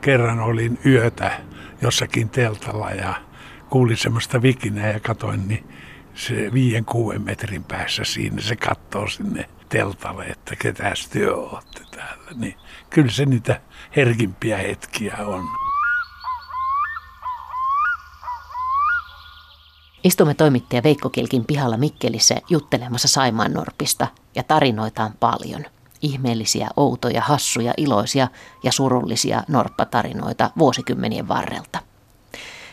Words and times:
kerran 0.00 0.40
olin 0.40 0.78
yötä 0.86 1.40
jossakin 1.82 2.28
teltalla 2.28 2.90
ja 2.90 3.14
kuulin 3.70 3.96
semmoista 3.96 4.42
vikinää 4.42 4.92
ja 4.92 5.00
katoin, 5.00 5.48
niin 5.48 5.68
se 6.14 6.50
viien 6.52 6.84
kuuden 6.84 7.22
metrin 7.22 7.64
päässä 7.64 8.04
siinä 8.04 8.40
se 8.42 8.56
katsoo 8.56 9.08
sinne 9.08 9.48
teltalle, 9.68 10.24
että 10.24 10.56
ketäs 10.56 11.08
työ 11.08 11.36
olette 11.36 11.80
täällä. 11.90 12.30
Niin 12.36 12.54
kyllä 12.90 13.10
se 13.10 13.24
niitä 13.24 13.60
herkimpiä 13.96 14.56
hetkiä 14.56 15.16
on. 15.26 15.44
Istumme 20.04 20.34
toimittaja 20.34 20.82
Veikko 20.82 21.10
Kilkin 21.10 21.44
pihalla 21.44 21.76
Mikkelissä 21.76 22.36
juttelemassa 22.48 23.08
Saimaan 23.08 23.52
Norpista 23.52 24.06
ja 24.34 24.42
tarinoita 24.42 25.04
on 25.04 25.12
paljon. 25.20 25.64
Ihmeellisiä, 26.02 26.68
outoja, 26.76 27.22
hassuja, 27.22 27.74
iloisia 27.76 28.28
ja 28.62 28.72
surullisia 28.72 29.42
norppatarinoita 29.48 30.50
vuosikymmenien 30.58 31.28
varrelta. 31.28 31.78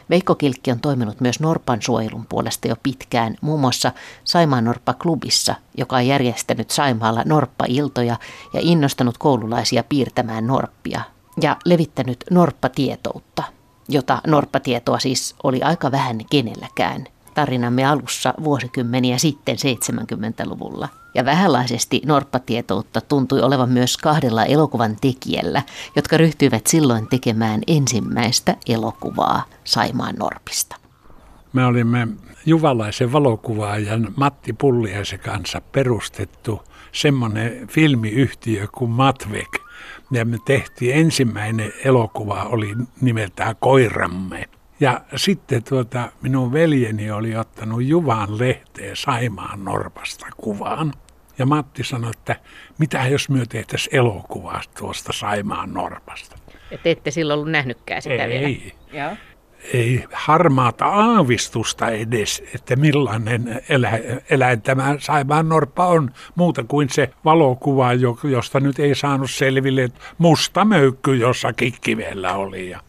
Veikko 0.09 0.35
Kilkki 0.35 0.71
on 0.71 0.79
toiminut 0.79 1.21
myös 1.21 1.39
Norpan 1.39 1.81
suojelun 1.81 2.25
puolesta 2.29 2.67
jo 2.67 2.75
pitkään, 2.83 3.35
muun 3.41 3.59
muassa 3.59 3.91
Saimaan 4.23 4.63
Norppa-klubissa, 4.63 5.55
joka 5.77 5.95
on 5.95 6.07
järjestänyt 6.07 6.69
Saimaalla 6.69 7.23
norppa-iltoja 7.25 8.17
ja 8.53 8.59
innostanut 8.63 9.17
koululaisia 9.17 9.83
piirtämään 9.83 10.47
norppia 10.47 11.01
ja 11.41 11.57
levittänyt 11.65 12.23
norppatietoutta, 12.31 13.43
jota 13.89 14.21
norppatietoa 14.27 14.99
siis 14.99 15.35
oli 15.43 15.61
aika 15.61 15.91
vähän 15.91 16.17
kenelläkään 16.29 17.07
tarinamme 17.35 17.85
alussa 17.85 18.33
vuosikymmeniä 18.43 19.17
sitten 19.17 19.55
70-luvulla. 19.55 20.89
Ja 21.13 21.25
vähänlaisesti 21.25 22.01
norppatietoutta 22.05 23.01
tuntui 23.01 23.41
olevan 23.41 23.69
myös 23.69 23.97
kahdella 23.97 24.45
elokuvan 24.45 24.95
tekijällä, 25.01 25.61
jotka 25.95 26.17
ryhtyivät 26.17 26.67
silloin 26.67 27.07
tekemään 27.07 27.61
ensimmäistä 27.67 28.55
elokuvaa 28.67 29.43
Saimaan 29.63 30.15
Norpista. 30.15 30.75
Me 31.53 31.65
olimme 31.65 32.07
juvalaisen 32.45 33.11
valokuvaajan 33.11 34.13
Matti 34.15 34.53
Pulliaisen 34.53 35.19
kanssa 35.19 35.61
perustettu 35.71 36.61
semmoinen 36.91 37.67
filmiyhtiö 37.67 38.67
kuin 38.71 38.91
Matvek. 38.91 39.59
Ja 40.11 40.25
me 40.25 40.37
tehtiin 40.45 40.95
ensimmäinen 40.95 41.73
elokuva, 41.83 42.43
oli 42.43 42.75
nimeltään 43.01 43.55
Koiramme. 43.59 44.49
Ja 44.79 45.01
sitten 45.15 45.63
tuota, 45.63 46.09
minun 46.21 46.53
veljeni 46.53 47.11
oli 47.11 47.35
ottanut 47.35 47.83
Juvan 47.83 48.39
lehteen 48.39 48.95
Saimaan 48.95 49.63
Norpasta 49.63 50.25
kuvaan. 50.37 50.93
Ja 51.37 51.45
Matti 51.45 51.83
sanoi, 51.83 52.11
että 52.17 52.35
mitä 52.77 53.07
jos 53.07 53.29
me 53.29 53.45
tehtäisiin 53.49 53.95
elokuvaa 53.95 54.61
tuosta 54.79 55.13
Saimaan 55.13 55.73
Norpasta. 55.73 56.37
Et 56.71 56.87
ette 56.87 57.11
silloin 57.11 57.37
ollut 57.37 57.51
nähnytkään 57.51 58.01
sitä 58.01 58.23
ei, 58.23 58.29
vielä. 58.29 58.73
Joo. 58.93 59.17
Ei 59.73 60.05
harmaata 60.13 60.85
aavistusta 60.85 61.89
edes, 61.89 62.43
että 62.55 62.75
millainen 62.75 63.61
elä, 63.69 63.99
eläin 64.29 64.61
tämä 64.61 64.95
Saimaan 64.99 65.49
Norppa 65.49 65.87
on, 65.87 66.11
muuta 66.35 66.63
kuin 66.63 66.89
se 66.89 67.09
valokuva, 67.25 67.89
josta 68.23 68.59
nyt 68.59 68.79
ei 68.79 68.95
saanut 68.95 69.31
selville, 69.31 69.83
että 69.83 69.99
musta 70.17 70.65
möykky 70.65 71.15
jossakin 71.15 71.73
kivellä 71.81 72.33
oli. 72.33 72.69
Ja 72.69 72.79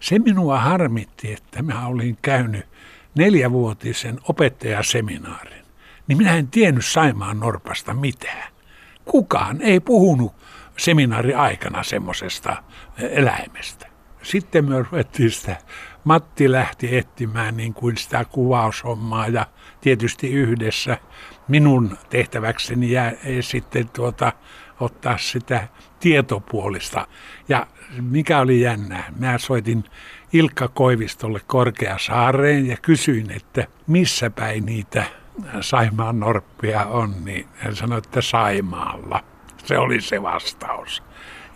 se 0.00 0.18
minua 0.18 0.60
harmitti, 0.60 1.32
että 1.32 1.62
minä 1.62 1.86
olin 1.86 2.18
käynyt 2.22 2.66
neljävuotisen 3.14 4.18
opettajaseminaarin. 4.28 5.64
Niin 6.06 6.18
minä 6.18 6.36
en 6.36 6.48
tiennyt 6.48 6.86
Saimaan 6.86 7.40
Norpasta 7.40 7.94
mitään. 7.94 8.52
Kukaan 9.04 9.62
ei 9.62 9.80
puhunut 9.80 10.34
seminaari 10.78 11.34
aikana 11.34 11.82
semmoisesta 11.82 12.62
eläimestä. 12.98 13.86
Sitten 14.22 14.68
me 14.68 14.82
ruvettiin 14.82 15.30
sitä, 15.30 15.56
Matti 16.04 16.52
lähti 16.52 16.96
etsimään 16.96 17.56
niin 17.56 17.74
kuin 17.74 17.96
sitä 17.96 18.24
kuvaushommaa 18.24 19.28
ja 19.28 19.46
tietysti 19.80 20.32
yhdessä 20.32 20.98
minun 21.48 21.98
tehtäväkseni 22.10 22.90
jää 22.90 23.12
sitten 23.40 23.88
tuota, 23.88 24.32
ottaa 24.80 25.18
sitä 25.18 25.68
tietopuolista. 26.00 27.06
Ja 27.48 27.66
mikä 28.00 28.38
oli 28.40 28.60
jännää, 28.60 29.12
mä 29.18 29.38
soitin 29.38 29.84
Ilkka 30.32 30.68
Koivistolle 30.68 31.40
Korkeasaareen 31.46 32.66
ja 32.66 32.76
kysyin, 32.76 33.30
että 33.30 33.66
missä 33.86 34.30
päin 34.30 34.66
niitä 34.66 35.04
Saimaan 35.60 36.20
norppia 36.20 36.84
on, 36.84 37.14
niin 37.24 37.46
hän 37.56 37.76
sanoi, 37.76 37.98
että 37.98 38.20
Saimaalla. 38.20 39.24
Se 39.64 39.78
oli 39.78 40.00
se 40.00 40.22
vastaus. 40.22 41.02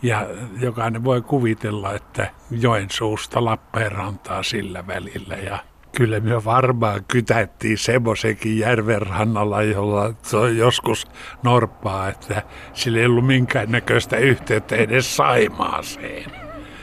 Ja 0.02 0.26
jokainen 0.60 1.04
voi 1.04 1.22
kuvitella, 1.22 1.94
että 1.94 2.30
Joensuusta 2.50 3.44
Lappeenrantaa 3.44 4.42
sillä 4.42 4.86
välillä 4.86 5.36
ja 5.36 5.58
Kyllä 5.96 6.20
me 6.20 6.44
varmaan 6.44 7.04
kytättiin 7.08 7.78
semmoisenkin 7.78 8.58
järven 8.58 9.02
rannalla, 9.02 9.62
jolla 9.62 10.14
joskus 10.56 11.06
norppaa, 11.42 12.08
että 12.08 12.42
sillä 12.72 12.98
ei 12.98 13.06
ollut 13.06 13.26
minkäännäköistä 13.26 14.16
yhteyttä 14.16 14.76
edes 14.76 15.16
Saimaaseen. 15.16 16.30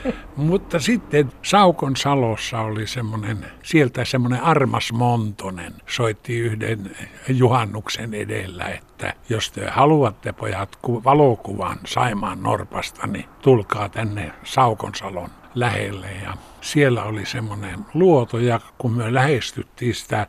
Mutta 0.35 0.79
sitten 0.79 1.31
Saukon 1.41 1.95
Salossa 1.95 2.59
oli 2.59 2.87
semmoinen, 2.87 3.45
sieltä 3.63 4.05
semmoinen 4.05 4.43
Armas 4.43 4.93
Montonen 4.93 5.73
soitti 5.87 6.39
yhden 6.39 6.95
juhannuksen 7.27 8.13
edellä, 8.13 8.65
että 8.65 9.13
jos 9.29 9.51
te 9.51 9.69
haluatte 9.69 10.33
pojat 10.33 10.79
valokuvan 10.83 11.77
Saimaan 11.85 12.43
Norpasta, 12.43 13.07
niin 13.07 13.25
tulkaa 13.41 13.89
tänne 13.89 14.31
Saukon 14.43 14.95
Salon 14.95 15.38
lähelle. 15.55 16.07
Ja 16.23 16.33
siellä 16.61 17.03
oli 17.03 17.25
semmoinen 17.25 17.85
luoto 17.93 18.39
ja 18.39 18.59
kun 18.77 18.93
me 18.93 19.13
lähestyttiin 19.13 19.95
sitä 19.95 20.27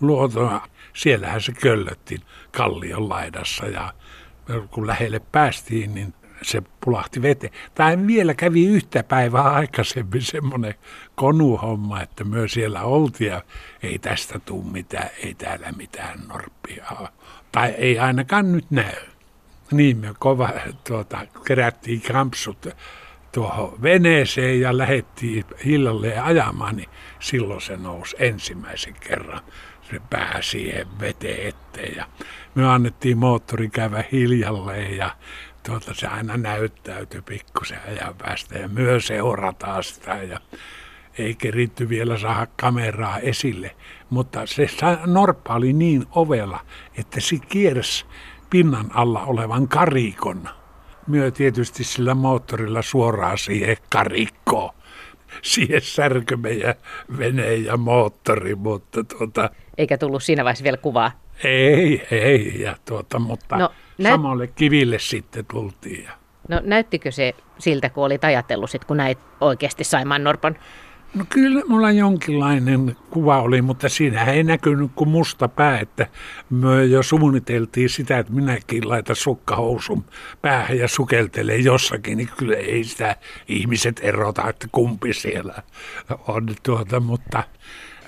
luotoa, 0.00 0.68
siellähän 0.92 1.40
se 1.40 1.52
köllötti 1.52 2.20
kallion 2.50 3.08
laidassa 3.08 3.66
ja 3.66 3.94
kun 4.70 4.86
lähelle 4.86 5.20
päästiin, 5.32 5.94
niin 5.94 6.14
se 6.42 6.62
pulahti 6.84 7.22
veteen. 7.22 7.52
Tai 7.74 8.06
vielä 8.06 8.34
kävi 8.34 8.66
yhtä 8.66 9.02
päivää 9.02 9.42
aikaisemmin 9.42 10.22
semmoinen 10.22 10.74
konuhomma, 11.14 12.02
että 12.02 12.24
myös 12.24 12.52
siellä 12.52 12.82
oltiin 12.82 13.30
ja 13.30 13.42
ei 13.82 13.98
tästä 13.98 14.38
tule 14.38 14.64
mitään, 14.72 15.10
ei 15.24 15.34
täällä 15.34 15.72
mitään 15.76 16.20
norppia 16.28 16.86
Tai 17.52 17.68
ei 17.70 17.98
ainakaan 17.98 18.52
nyt 18.52 18.70
näy. 18.70 19.02
Niin 19.72 19.96
me 19.96 20.14
kova 20.18 20.50
tuota, 20.88 21.26
kerättiin 21.46 22.02
kampsut 22.02 22.66
tuohon 23.36 23.82
veneeseen 23.82 24.60
ja 24.60 24.78
lähdettiin 24.78 25.44
hillalle 25.64 26.18
ajamaan, 26.18 26.76
niin 26.76 26.88
silloin 27.20 27.60
se 27.60 27.76
nousi 27.76 28.16
ensimmäisen 28.18 28.94
kerran 29.00 29.40
se 29.90 30.00
pää 30.10 30.38
siihen 30.42 30.86
veteen 31.00 31.48
eteen. 31.48 31.96
Ja 31.96 32.06
me 32.54 32.68
annettiin 32.68 33.18
moottori 33.18 33.68
käydä 33.68 34.04
hiljalleen 34.12 34.96
ja 34.96 35.10
tuota, 35.66 35.94
se 35.94 36.06
aina 36.06 36.36
näyttäytyi 36.36 37.22
pikkusen 37.22 37.78
ajan 37.88 38.14
päästä 38.14 38.58
ja 38.58 38.68
myös 38.68 39.06
seurataan 39.06 39.84
sitä 39.84 40.22
ja 40.22 40.40
ei 41.18 41.34
keritty 41.34 41.88
vielä 41.88 42.18
saada 42.18 42.46
kameraa 42.60 43.18
esille. 43.18 43.76
Mutta 44.10 44.46
se 44.46 44.68
norppa 45.06 45.54
oli 45.54 45.72
niin 45.72 46.06
ovella, 46.10 46.60
että 46.98 47.20
se 47.20 47.36
kiersi 47.48 48.06
pinnan 48.50 48.90
alla 48.94 49.24
olevan 49.24 49.68
karikon 49.68 50.48
myö 51.06 51.30
tietysti 51.30 51.84
sillä 51.84 52.14
moottorilla 52.14 52.82
suoraan 52.82 53.38
siihen 53.38 53.76
karikkoon. 53.90 54.74
Siihen 55.42 55.80
särkömme 55.80 56.50
ja 56.50 56.74
veneen 57.18 57.64
ja 57.64 57.76
moottori, 57.76 58.54
mutta 58.54 59.04
tuota... 59.04 59.50
Eikä 59.78 59.98
tullut 59.98 60.22
siinä 60.22 60.44
vaiheessa 60.44 60.64
vielä 60.64 60.76
kuvaa? 60.76 61.12
Ei, 61.44 62.06
ei, 62.10 62.60
ja 62.60 62.76
tuota, 62.84 63.18
mutta 63.18 63.56
no, 63.56 63.72
näyt... 63.98 64.12
samalle 64.12 64.46
kiville 64.46 64.98
sitten 64.98 65.44
tultiin. 65.46 66.04
Ja... 66.04 66.10
No 66.48 66.60
näyttikö 66.64 67.10
se 67.10 67.34
siltä, 67.58 67.90
kun 67.90 68.04
olit 68.04 68.24
ajatellut, 68.24 68.70
sit, 68.70 68.84
kun 68.84 68.96
näit 68.96 69.18
oikeasti 69.40 69.84
Saimaan 69.84 70.24
Norpan 70.24 70.58
No 71.14 71.24
kyllä 71.30 71.62
mulla 71.68 71.90
jonkinlainen 71.90 72.96
kuva 73.10 73.42
oli, 73.42 73.62
mutta 73.62 73.88
siinä 73.88 74.24
ei 74.24 74.44
näkynyt 74.44 74.90
kuin 74.94 75.10
musta 75.10 75.48
pää, 75.48 75.78
että 75.78 76.06
me 76.50 76.84
jo 76.84 77.02
suunniteltiin 77.02 77.88
sitä, 77.88 78.18
että 78.18 78.32
minäkin 78.32 78.88
laitan 78.88 79.16
sukkahousun 79.16 80.04
päähän 80.42 80.78
ja 80.78 80.88
sukeltelee 80.88 81.56
jossakin, 81.56 82.18
niin 82.18 82.28
kyllä 82.36 82.56
ei 82.56 82.84
sitä 82.84 83.16
ihmiset 83.48 84.00
erota, 84.02 84.48
että 84.48 84.68
kumpi 84.72 85.14
siellä 85.14 85.62
on 86.28 86.48
tuota, 86.62 87.00
mutta 87.00 87.42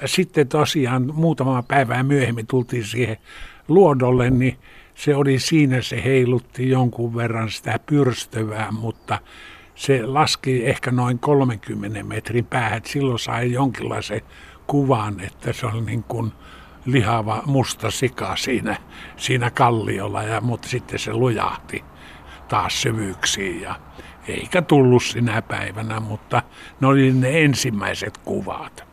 sitten 0.05 0.49
tosiaan 0.49 1.15
muutama 1.15 1.63
päivää 1.63 2.03
myöhemmin 2.03 2.47
tultiin 2.47 2.85
siihen 2.85 3.17
luodolle, 3.69 4.31
niin 4.31 4.59
se 4.95 5.15
oli 5.15 5.39
siinä, 5.39 5.83
se 5.83 6.05
heilutti 6.05 6.69
jonkun 6.69 7.17
verran 7.17 7.51
sitä 7.51 7.79
pyrstövää, 7.87 8.73
mutta 8.73 9.19
se 9.79 10.07
laski 10.07 10.67
ehkä 10.67 10.91
noin 10.91 11.19
30 11.19 12.03
metrin 12.03 12.45
päähän. 12.45 12.83
Silloin 12.85 13.19
sai 13.19 13.53
jonkinlaisen 13.53 14.21
kuvan, 14.67 15.21
että 15.21 15.53
se 15.53 15.67
oli 15.67 15.81
niin 15.81 16.03
kuin 16.03 16.33
lihava 16.87 17.43
musta 17.47 17.91
sika 17.91 18.37
siinä, 18.37 18.77
siinä 19.17 19.51
kalliolla, 19.51 20.23
ja, 20.23 20.41
mutta 20.41 20.69
sitten 20.69 20.99
se 20.99 21.13
lujahti 21.13 21.85
taas 22.49 22.83
syvyyksiin 22.83 23.61
ja 23.61 23.75
eikä 24.29 24.63
tullut 24.63 25.03
sinä 25.03 25.43
päivänä, 25.43 26.01
mutta 26.01 26.43
ne 26.81 26.87
oli 26.87 27.13
ne 27.13 27.45
ensimmäiset 27.45 28.19
kuvat. 28.19 28.85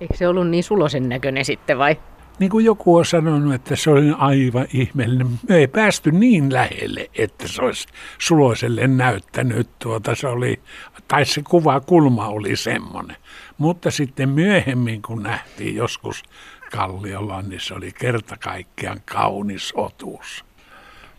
Eikö 0.00 0.16
se 0.16 0.28
ollut 0.28 0.48
niin 0.48 0.64
sulosen 0.64 1.08
näköinen 1.08 1.44
sitten 1.44 1.78
vai? 1.78 1.96
Niin 2.38 2.50
kuin 2.50 2.64
joku 2.64 2.96
on 2.96 3.04
sanonut, 3.04 3.54
että 3.54 3.76
se 3.76 3.90
oli 3.90 4.12
aivan 4.18 4.66
ihmeellinen. 4.72 5.26
Me 5.48 5.56
ei 5.56 5.66
päästy 5.66 6.12
niin 6.12 6.52
lähelle, 6.52 7.10
että 7.14 7.48
se 7.48 7.62
olisi 7.62 7.88
suloiselle 8.18 8.86
näyttänyt. 8.86 9.68
Tuota, 9.78 10.14
se 10.14 10.26
oli, 10.26 10.60
tai 11.08 11.24
se 11.24 11.42
kuvakulma 11.50 12.28
oli 12.28 12.56
semmoinen. 12.56 13.16
Mutta 13.58 13.90
sitten 13.90 14.28
myöhemmin, 14.28 15.02
kun 15.02 15.22
nähtiin 15.22 15.76
joskus 15.76 16.22
Kalliolla, 16.70 17.42
niin 17.42 17.60
se 17.60 17.74
oli 17.74 17.92
kerta 17.92 18.36
kaikkiaan 18.36 19.00
kaunis 19.04 19.72
otus. 19.76 20.44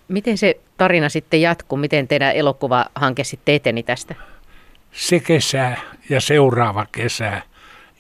Miten 0.08 0.38
se 0.38 0.60
tarina 0.78 1.10
sitten 1.10 1.42
jatkuu? 1.42 1.78
Miten 1.78 2.08
teidän 2.08 2.36
elokuvahanke 2.36 3.24
sitten 3.24 3.56
eteni 3.56 3.84
tästä? 3.84 4.16
Se 4.92 5.20
kesä 5.20 5.78
ja 6.10 6.22
seuraava 6.22 6.86
kesä. 6.92 7.42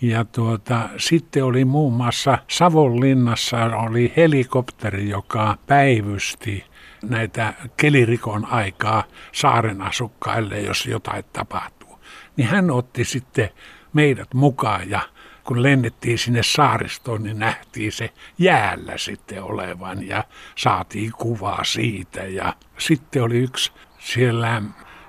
Ja 0.01 0.25
tuota, 0.25 0.89
sitten 0.97 1.43
oli 1.43 1.65
muun 1.65 1.93
muassa 1.93 2.37
Savonlinnassa 2.49 3.65
oli 3.65 4.13
helikopteri, 4.17 5.09
joka 5.09 5.57
päivysti 5.67 6.65
näitä 7.03 7.53
kelirikon 7.77 8.45
aikaa 8.45 9.03
saaren 9.31 9.81
asukkaille, 9.81 10.59
jos 10.59 10.85
jotain 10.85 11.23
tapahtuu. 11.33 11.99
Niin 12.37 12.47
hän 12.47 12.71
otti 12.71 13.05
sitten 13.05 13.49
meidät 13.93 14.33
mukaan 14.33 14.89
ja 14.89 14.99
kun 15.43 15.63
lennettiin 15.63 16.17
sinne 16.17 16.43
saaristoon, 16.43 17.23
niin 17.23 17.39
nähtiin 17.39 17.91
se 17.91 18.09
jäällä 18.37 18.97
sitten 18.97 19.43
olevan 19.43 20.07
ja 20.07 20.23
saatiin 20.55 21.11
kuvaa 21.11 21.63
siitä. 21.63 22.23
Ja 22.23 22.53
sitten 22.77 23.23
oli 23.23 23.37
yksi 23.37 23.71
siellä 23.99 24.61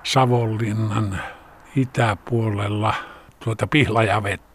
Savonlinnan 0.03 1.21
itäpuolella 1.75 2.93
tuota 3.43 3.67
Pihlajavettä, 3.67 4.50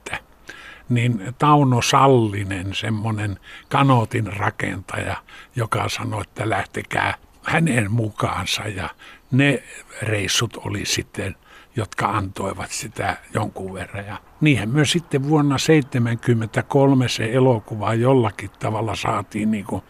niin 0.88 1.34
Tauno 1.38 1.82
Sallinen, 1.82 2.74
semmoinen 2.74 3.38
kanotin 3.68 4.26
rakentaja, 4.26 5.16
joka 5.56 5.88
sanoi, 5.88 6.22
että 6.22 6.50
lähtekää 6.50 7.14
hänen 7.42 7.92
mukaansa 7.92 8.62
ja 8.62 8.88
ne 9.30 9.62
reissut 10.02 10.56
oli 10.56 10.84
sitten 10.84 11.36
jotka 11.76 12.06
antoivat 12.06 12.70
sitä 12.70 13.16
jonkun 13.34 13.74
verran. 13.74 14.06
Ja 14.06 14.16
niinhän 14.40 14.68
myös 14.68 14.92
sitten 14.92 15.28
vuonna 15.28 15.56
1973 15.58 17.08
se 17.08 17.32
elokuva 17.32 17.94
jollakin 17.94 18.50
tavalla 18.58 18.96
saatiin 18.96 19.50
niin 19.50 19.64
kuin 19.64 19.82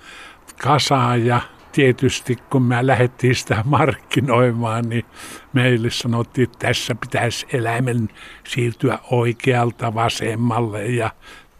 kasaan 0.62 1.26
ja 1.26 1.40
tietysti 1.76 2.36
kun 2.50 2.62
me 2.62 2.86
lähdettiin 2.86 3.34
sitä 3.34 3.62
markkinoimaan, 3.76 4.88
niin 4.88 5.04
meille 5.52 5.90
sanottiin, 5.90 6.44
että 6.44 6.66
tässä 6.66 6.94
pitäisi 6.94 7.46
eläimen 7.52 8.08
siirtyä 8.48 8.98
oikealta 9.10 9.94
vasemmalle 9.94 10.86
ja 10.86 11.10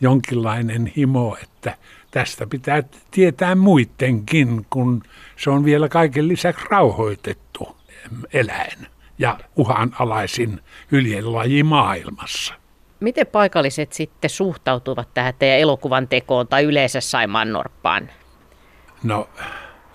jonkinlainen 0.01 0.91
himo, 0.97 1.37
että 1.43 1.77
tästä 2.11 2.47
pitää 2.47 2.83
tietää 3.11 3.55
muidenkin, 3.55 4.65
kun 4.69 5.03
se 5.35 5.49
on 5.49 5.65
vielä 5.65 5.89
kaiken 5.89 6.27
lisäksi 6.27 6.65
rauhoitettu 6.69 7.77
eläin 8.33 8.87
ja 9.19 9.39
uhanalaisin 9.55 10.61
hyljelaji 10.91 11.63
maailmassa. 11.63 12.53
Miten 12.99 13.27
paikalliset 13.27 13.93
sitten 13.93 14.29
suhtautuvat 14.29 15.13
tähän 15.13 15.33
teidän 15.39 15.59
elokuvan 15.59 16.07
tekoon 16.07 16.47
tai 16.47 16.63
yleensä 16.63 17.01
Saimaan 17.01 17.53
Norppaan? 17.53 18.09
No 19.03 19.29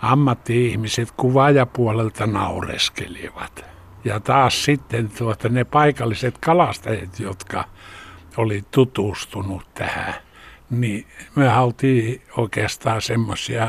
ammatti-ihmiset 0.03 1.09
kuvaajapuolelta 1.17 2.27
naureskelivat. 2.27 3.65
Ja 4.05 4.21
taas 4.21 4.65
sitten 4.65 5.09
tuota, 5.19 5.49
ne 5.49 5.65
paikalliset 5.65 6.39
kalastajat, 6.39 7.21
jotka 7.21 7.65
oli 8.37 8.65
tutustunut 8.71 9.75
tähän, 9.75 10.15
niin 10.71 11.07
me 11.37 11.49
haltiin 11.49 12.23
oikeastaan 12.37 13.03
semmoisia, 13.03 13.69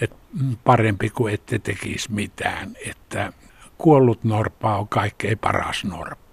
että 0.00 0.16
parempi 0.64 1.10
kuin 1.10 1.34
ette 1.34 1.58
tekisi 1.58 2.12
mitään, 2.12 2.76
että 2.86 3.32
kuollut 3.78 4.24
norppa 4.24 4.76
on 4.78 4.88
kaikkein 4.88 5.38
paras 5.38 5.84
norppa. 5.84 6.25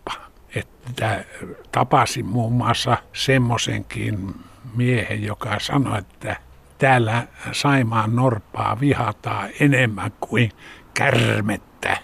Että 0.56 1.26
tapasin 1.72 2.26
muun 2.26 2.54
muassa 2.54 2.98
semmoisenkin 3.14 4.36
miehen, 4.76 5.24
joka 5.24 5.60
sanoi, 5.60 6.00
että 6.00 6.36
täällä 6.78 7.28
Saimaan 7.52 8.16
norppaa 8.16 8.80
vihataan 8.80 9.50
enemmän 9.60 10.12
kuin 10.20 10.52
kärmettä. 10.94 11.98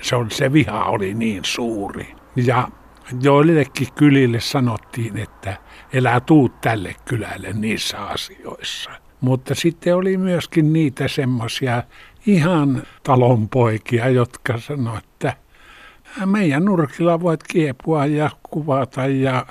Se, 0.00 0.16
on, 0.16 0.30
se 0.30 0.52
viha 0.52 0.84
oli 0.84 1.14
niin 1.14 1.44
suuri. 1.44 2.14
Ja 2.36 2.68
joillekin 3.22 3.88
kylille 3.94 4.40
sanottiin, 4.40 5.18
että 5.18 5.56
elää 5.92 6.20
tuu 6.20 6.48
tälle 6.48 6.94
kylälle 7.04 7.52
niissä 7.52 8.06
asioissa. 8.06 8.90
Mutta 9.20 9.54
sitten 9.54 9.96
oli 9.96 10.16
myöskin 10.16 10.72
niitä 10.72 11.08
semmoisia 11.08 11.82
ihan 12.26 12.82
talonpoikia, 13.02 14.08
jotka 14.08 14.58
sanoivat, 14.58 15.04
että 15.04 15.36
meidän 16.26 16.64
nurkilla 16.64 17.20
voit 17.20 17.42
kiepua 17.42 18.06
ja 18.06 18.30
kuvata 18.42 19.06
ja 19.06 19.46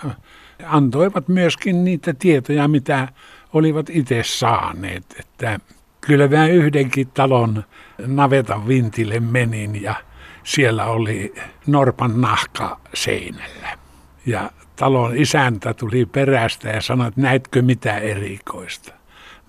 antoivat 0.66 1.28
myöskin 1.28 1.84
niitä 1.84 2.14
tietoja, 2.14 2.68
mitä 2.68 3.08
olivat 3.54 3.90
itse 3.90 4.22
saaneet. 4.26 5.16
Että 5.20 5.60
kyllä 6.02 6.28
mä 6.28 6.48
yhdenkin 6.48 7.08
talon 7.08 7.64
navetan 8.08 8.68
vintille 8.68 9.20
menin 9.20 9.82
ja 9.82 9.96
siellä 10.44 10.86
oli 10.86 11.34
norpan 11.68 12.22
nahka 12.22 12.80
seinällä. 12.94 13.78
Ja 14.26 14.52
talon 14.76 15.18
isäntä 15.18 15.74
tuli 15.74 16.06
perästä 16.06 16.70
ja 16.70 16.82
sanoi, 16.82 17.08
että 17.08 17.22
näetkö 17.22 17.62
mitä 17.62 17.98
erikoista. 17.98 18.94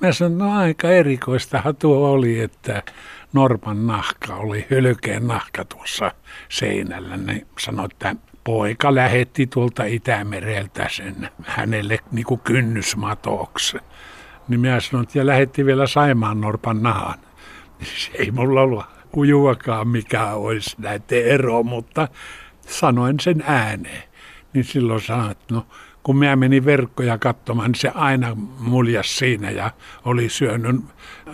Mä 0.00 0.12
sanoin, 0.12 0.38
no 0.38 0.58
aika 0.58 0.90
erikoistahan 0.90 1.76
tuo 1.76 2.10
oli, 2.10 2.40
että 2.40 2.82
Norpan 3.32 3.86
nahka 3.86 4.34
oli 4.34 4.66
hylkeen 4.70 5.26
nahka 5.26 5.64
tuossa 5.64 6.12
seinällä. 6.48 7.16
Ne 7.16 7.46
sanoi, 7.58 7.88
että 7.92 8.16
poika 8.44 8.94
lähetti 8.94 9.46
tuolta 9.46 9.84
Itämereltä 9.84 10.88
sen 10.90 11.28
hänelle 11.42 11.98
niin 12.12 12.26
kuin 12.26 12.40
kynnysmatoksi. 12.40 13.76
Niin 14.48 14.60
mä 14.60 14.80
sanoin, 14.80 15.04
että 15.06 15.18
ja 15.18 15.26
lähetti 15.26 15.66
vielä 15.66 15.86
Saimaan 15.86 16.40
Norpan 16.40 16.82
nahan. 16.82 17.18
Se 17.98 18.10
ei 18.14 18.30
mulla 18.30 18.60
ollut 18.62 18.84
ujuakaan 19.16 19.88
mikä 19.88 20.26
olisi 20.26 20.76
näiden 20.78 21.24
ero, 21.24 21.62
mutta 21.62 22.08
sanoin 22.60 23.20
sen 23.20 23.44
ääneen. 23.46 24.02
Niin 24.52 24.64
silloin 24.64 25.00
sanoin, 25.00 25.30
että 25.30 25.54
no 25.54 25.66
kun 26.08 26.18
minä 26.18 26.36
menin 26.36 26.64
verkkoja 26.64 27.18
katsomaan, 27.18 27.70
niin 27.70 27.80
se 27.80 27.88
aina 27.94 28.36
muljas 28.58 29.18
siinä 29.18 29.50
ja 29.50 29.70
oli 30.04 30.28
syönyt 30.28 30.76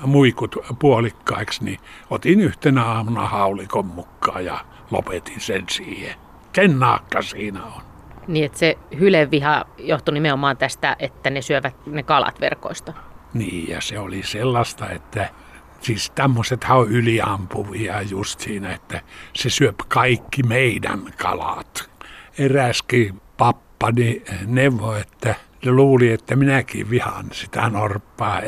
muikut 0.07 0.57
puolikkaiksi, 0.79 1.65
niin 1.65 1.79
otin 2.11 2.41
yhtenä 2.41 2.85
aamuna 2.85 3.29
haulikon 3.29 3.87
mukaan 3.87 4.45
ja 4.45 4.65
lopetin 4.91 5.41
sen 5.41 5.65
siihen. 5.71 6.15
Sen 6.55 6.79
naakka 6.79 7.23
siinä 7.23 7.65
on. 7.65 7.83
Niin, 8.27 8.45
että 8.45 8.59
se 8.59 8.79
hyleviha 8.99 9.65
johtui 9.79 10.15
nimenomaan 10.15 10.57
tästä, 10.57 10.97
että 10.99 11.31
ne 11.31 11.43
syövät 11.43 11.77
ne 11.87 12.03
kalat 12.03 12.41
verkoista. 12.41 12.93
Niin, 13.35 13.69
ja 13.69 13.81
se 13.81 13.99
oli 13.99 14.23
sellaista, 14.23 14.91
että 14.91 15.29
siis 15.81 16.11
tämmöiset 16.11 16.67
on 16.71 16.89
yliampuvia 16.91 18.03
just 18.03 18.41
siinä, 18.41 18.73
että 18.73 19.01
se 19.35 19.51
syöp 19.51 19.79
kaikki 19.89 20.43
meidän 20.43 21.01
kalat. 21.19 21.91
Eräskin 22.39 23.21
pappani 23.85 24.23
neuvo, 24.47 24.95
että 24.95 25.35
luuli, 25.67 26.13
että 26.13 26.37
minäkin 26.37 26.91
vihaan 26.91 27.27
sitä 27.33 27.69
norppaa. 27.71 28.41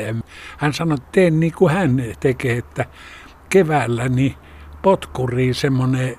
Hän 0.57 0.73
sanoi, 0.73 0.95
että 0.95 1.09
teen 1.11 1.39
niin 1.39 1.53
kuin 1.53 1.73
hän 1.73 2.03
tekee, 2.19 2.57
että 2.57 2.85
keväällä 3.49 4.09
niin 4.09 4.35
potkuriin 4.81 5.55
semmoinen 5.55 6.17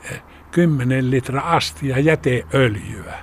10 0.51 1.11
litra 1.11 1.41
astia 1.41 1.99
jäteöljyä. 1.99 3.19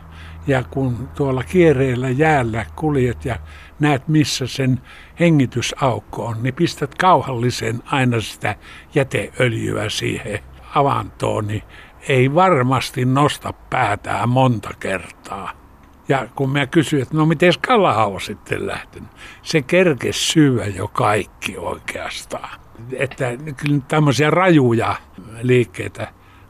Ja 0.48 0.64
kun 0.64 1.10
tuolla 1.16 1.44
kiereillä 1.44 2.10
jäällä 2.10 2.66
kuljet 2.76 3.26
ja 3.26 3.40
näet 3.80 4.08
missä 4.08 4.48
sen 4.48 4.82
hengitysaukko 5.20 6.26
on, 6.26 6.44
niin 6.44 6.54
pistät 6.54 6.96
kauhallisen 6.96 7.80
aina 7.86 8.22
sitä 8.22 8.56
jäteöljyä 8.96 9.90
siihen 9.90 10.40
avantoon, 10.76 11.48
niin 11.48 11.64
ei 12.10 12.36
varmasti 12.36 13.06
nosta 13.06 13.54
päätään 13.54 14.30
monta 14.30 14.70
kertaa. 14.80 15.65
Ja 16.10 16.28
kun 16.36 16.50
mä 16.50 16.68
kysyin, 16.68 17.02
että 17.02 17.18
no 17.18 17.26
miten 17.26 17.54
kala 17.68 18.06
on 18.06 18.22
sitten 18.22 18.68
lähtenyt, 18.68 19.10
se 19.42 19.62
kerkesi 19.62 20.20
syödä 20.20 20.66
jo 20.66 20.88
kaikki 20.88 21.58
oikeastaan. 21.58 22.60
Että 22.94 23.26
kyllä 23.58 23.82
tämmöisiä 23.88 24.30
rajuja 24.30 24.96
liikkeitä. 25.42 26.08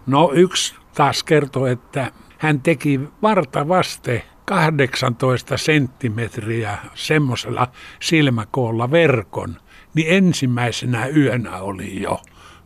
No 0.07 0.31
yksi 0.33 0.75
taas 0.95 1.23
kertoi, 1.23 1.71
että 1.71 2.11
hän 2.37 2.61
teki 2.61 2.99
vartavaste 3.21 4.23
18 4.45 5.57
senttimetriä 5.57 6.77
semmoisella 6.93 7.67
silmäkoolla 7.99 8.91
verkon, 8.91 9.57
niin 9.93 10.07
ensimmäisenä 10.09 11.07
yönä 11.07 11.57
oli 11.57 12.01
jo 12.01 12.21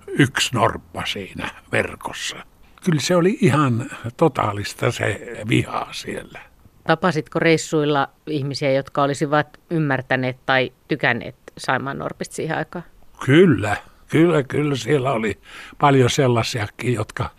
yksi 0.07 0.55
norppa 0.55 1.05
siinä 1.05 1.49
verkossa. 1.71 2.35
Kyllä 2.83 3.01
se 3.01 3.15
oli 3.15 3.37
ihan 3.41 3.89
totaalista 4.17 4.91
se 4.91 5.35
viha 5.49 5.87
siellä. 5.91 6.48
Tapasitko 6.89 7.39
reissuilla 7.39 8.09
ihmisiä, 8.27 8.71
jotka 8.71 9.03
olisivat 9.03 9.59
ymmärtäneet 9.69 10.37
tai 10.45 10.71
tykänneet 10.87 11.35
Saimaan 11.57 11.97
Norpista 11.97 12.35
siihen 12.35 12.57
aikaan? 12.57 12.85
Kyllä, 13.25 13.77
kyllä, 14.07 14.43
kyllä. 14.43 14.75
Siellä 14.75 15.11
oli 15.11 15.39
paljon 15.79 16.09
sellaisiakin, 16.09 16.93
jotka 16.93 17.29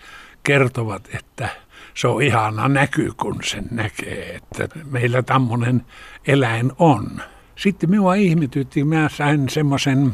kertovat, 0.43 1.09
että 1.15 1.49
se 1.95 2.09
on 2.09 2.23
ihana 2.23 2.69
näky, 2.69 3.13
kun 3.17 3.41
sen 3.45 3.65
näkee, 3.71 4.35
että 4.35 4.79
meillä 4.91 5.23
tämmöinen 5.23 5.83
eläin 6.27 6.73
on. 6.79 7.07
Sitten 7.57 7.91
minua 7.91 8.15
ihmetytti, 8.15 8.85
mä 8.85 9.09
sain 9.13 9.49
semmoisen 9.49 10.13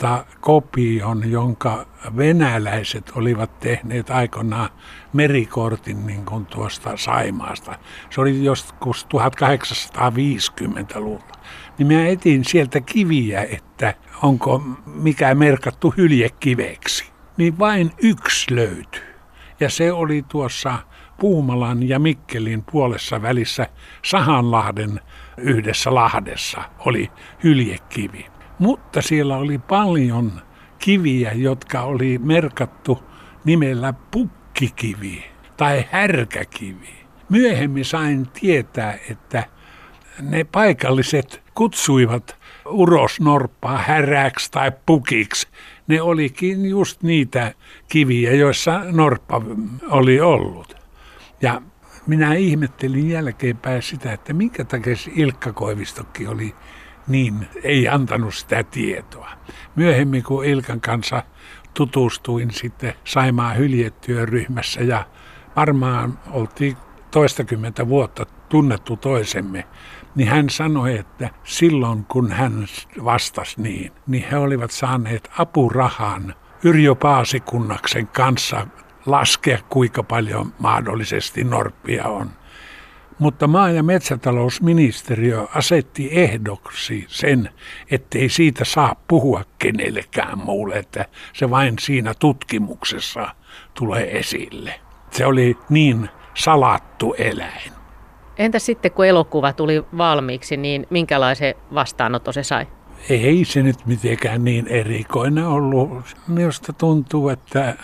karttakopion, 0.00 1.30
jonka 1.30 1.86
venäläiset 2.16 3.12
olivat 3.14 3.60
tehneet 3.60 4.10
aikoinaan 4.10 4.70
merikortin 5.12 6.06
niin 6.06 6.24
kuin 6.24 6.46
tuosta 6.46 6.96
Saimaasta. 6.96 7.78
Se 8.10 8.20
oli 8.20 8.44
joskus 8.44 9.06
1850-luvulla. 9.06 11.40
Niin 11.78 11.86
mä 11.86 12.06
etin 12.06 12.44
sieltä 12.44 12.80
kiviä, 12.80 13.42
että 13.42 13.94
onko 14.22 14.62
mikä 14.86 15.34
merkattu 15.34 15.94
hyljekiveksi. 15.96 17.04
Niin 17.36 17.58
vain 17.58 17.90
yksi 18.02 18.56
löytyi. 18.56 19.02
Ja 19.60 19.70
se 19.70 19.92
oli 19.92 20.24
tuossa 20.28 20.78
Puumalan 21.18 21.88
ja 21.88 21.98
Mikkelin 21.98 22.64
puolessa 22.72 23.22
välissä 23.22 23.66
Sahanlahden 24.04 25.00
yhdessä 25.36 25.94
lahdessa 25.94 26.62
oli 26.78 27.10
hyljekivi. 27.44 28.39
Mutta 28.60 29.02
siellä 29.02 29.36
oli 29.36 29.58
paljon 29.58 30.32
kiviä, 30.78 31.32
jotka 31.32 31.82
oli 31.82 32.18
merkattu 32.18 33.02
nimellä 33.44 33.94
pukkikivi 34.10 35.24
tai 35.56 35.84
härkäkivi. 35.90 37.00
Myöhemmin 37.28 37.84
sain 37.84 38.28
tietää, 38.28 38.98
että 39.10 39.44
ne 40.22 40.44
paikalliset 40.44 41.42
kutsuivat 41.54 42.36
urosnorppaa 42.66 43.78
häräksi 43.78 44.50
tai 44.50 44.72
pukiksi. 44.86 45.48
Ne 45.86 46.02
olikin 46.02 46.66
just 46.66 47.02
niitä 47.02 47.54
kiviä, 47.88 48.34
joissa 48.34 48.80
norppa 48.92 49.42
oli 49.90 50.20
ollut. 50.20 50.76
Ja 51.42 51.62
minä 52.06 52.34
ihmettelin 52.34 53.10
jälkeenpäin 53.10 53.82
sitä, 53.82 54.12
että 54.12 54.32
minkä 54.32 54.64
takia 54.64 54.94
Ilkka 55.14 55.52
Koivistokin 55.52 56.28
oli 56.28 56.54
niin, 57.08 57.48
ei 57.62 57.88
antanut 57.88 58.34
sitä 58.34 58.62
tietoa. 58.62 59.30
Myöhemmin 59.76 60.22
kun 60.22 60.44
Ilkan 60.44 60.80
kanssa 60.80 61.22
tutustuin 61.74 62.50
sitten 62.50 62.94
Saimaa 63.04 63.52
hyljetyöryhmässä 63.54 64.80
ja 64.80 65.06
varmaan 65.56 66.18
oltiin 66.30 66.76
toistakymmentä 67.10 67.88
vuotta 67.88 68.26
tunnettu 68.48 68.96
toisemme, 68.96 69.66
niin 70.14 70.28
hän 70.28 70.50
sanoi, 70.50 70.98
että 70.98 71.30
silloin 71.44 72.04
kun 72.04 72.32
hän 72.32 72.66
vastasi 73.04 73.62
niin, 73.62 73.92
niin 74.06 74.26
he 74.30 74.36
olivat 74.36 74.70
saaneet 74.70 75.30
apurahan 75.38 76.34
Yrjö 76.64 76.94
Paasikunnaksen 76.94 78.06
kanssa 78.06 78.66
laskea, 79.06 79.58
kuinka 79.68 80.02
paljon 80.02 80.52
mahdollisesti 80.58 81.44
norppia 81.44 82.04
on. 82.04 82.30
Mutta 83.20 83.46
maa- 83.46 83.70
ja 83.70 83.82
metsätalousministeriö 83.82 85.46
asetti 85.54 86.08
ehdoksi 86.12 87.04
sen, 87.08 87.50
ettei 87.90 88.28
siitä 88.28 88.64
saa 88.64 88.96
puhua 89.08 89.44
kenellekään 89.58 90.38
muulle, 90.38 90.74
että 90.74 91.06
se 91.32 91.50
vain 91.50 91.74
siinä 91.80 92.14
tutkimuksessa 92.14 93.28
tulee 93.74 94.18
esille. 94.18 94.80
Se 95.10 95.26
oli 95.26 95.56
niin 95.68 96.08
salattu 96.34 97.14
eläin. 97.18 97.72
Entä 98.38 98.58
sitten, 98.58 98.92
kun 98.92 99.06
elokuva 99.06 99.52
tuli 99.52 99.84
valmiiksi, 99.98 100.56
niin 100.56 100.86
minkälaisen 100.90 101.54
vastaanoton 101.74 102.34
se 102.34 102.42
sai? 102.42 102.66
Ei 103.08 103.44
se 103.44 103.62
nyt 103.62 103.86
mitenkään 103.86 104.44
niin 104.44 104.66
erikoinen 104.66 105.46
ollut. 105.46 106.16
Minusta 106.28 106.72
tuntuu, 106.72 107.28
että 107.28 107.76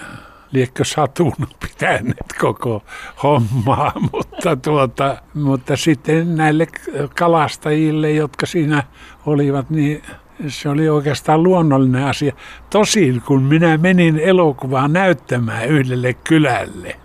liekkö 0.52 0.84
satun 0.84 1.32
pitäneet 1.60 2.32
koko 2.40 2.82
hommaa, 3.22 3.92
mutta, 4.12 4.56
tuota, 4.56 5.16
mutta 5.34 5.76
sitten 5.76 6.36
näille 6.36 6.66
kalastajille, 7.18 8.12
jotka 8.12 8.46
siinä 8.46 8.82
olivat, 9.26 9.70
niin 9.70 10.02
se 10.48 10.68
oli 10.68 10.88
oikeastaan 10.88 11.42
luonnollinen 11.42 12.04
asia. 12.04 12.32
Tosin 12.70 13.22
kun 13.26 13.42
minä 13.42 13.78
menin 13.78 14.18
elokuvaa 14.18 14.88
näyttämään 14.88 15.68
yhdelle 15.68 16.14
kylälle, 16.14 16.96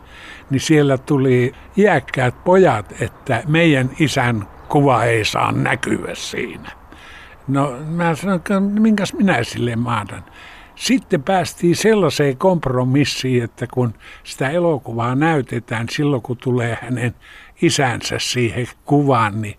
niin 0.49 0.61
siellä 0.61 0.97
tuli 0.97 1.53
iäkkäät 1.77 2.43
pojat, 2.43 3.01
että 3.01 3.43
meidän 3.47 3.89
isän 3.99 4.47
kuva 4.69 5.03
ei 5.03 5.25
saa 5.25 5.51
näkyä 5.51 6.11
siinä. 6.13 6.71
No 7.47 7.77
mä 7.87 8.15
sanoin, 8.15 8.37
että 8.37 8.59
minkäs 8.59 9.13
minä 9.13 9.43
sille 9.43 9.75
mahdan. 9.75 10.23
Sitten 10.81 11.23
päästiin 11.23 11.75
sellaiseen 11.75 12.37
kompromissiin, 12.37 13.43
että 13.43 13.67
kun 13.67 13.93
sitä 14.23 14.49
elokuvaa 14.49 15.15
näytetään 15.15 15.87
silloin, 15.89 16.21
kun 16.21 16.37
tulee 16.37 16.77
hänen 16.81 17.15
isänsä 17.61 18.15
siihen 18.19 18.67
kuvaan, 18.85 19.41
niin 19.41 19.55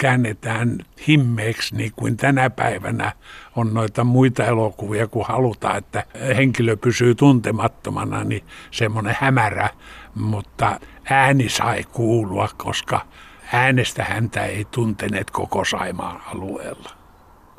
käännetään 0.00 0.78
himmeeksi 1.08 1.76
niin 1.76 1.92
kuin 1.96 2.16
tänä 2.16 2.50
päivänä 2.50 3.12
on 3.56 3.74
noita 3.74 4.04
muita 4.04 4.44
elokuvia, 4.44 5.06
kun 5.06 5.26
halutaan, 5.26 5.76
että 5.76 6.04
henkilö 6.36 6.76
pysyy 6.76 7.14
tuntemattomana, 7.14 8.24
niin 8.24 8.44
semmoinen 8.70 9.16
hämärä, 9.20 9.70
mutta 10.14 10.80
ääni 11.10 11.48
sai 11.48 11.84
kuulua, 11.92 12.48
koska 12.56 13.06
äänestä 13.52 14.04
häntä 14.04 14.44
ei 14.44 14.64
tunteneet 14.70 15.30
koko 15.30 15.64
Saimaan 15.64 16.20
alueella. 16.26 16.95